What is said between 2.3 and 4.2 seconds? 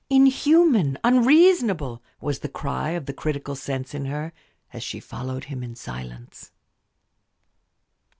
the cry of the critical sense in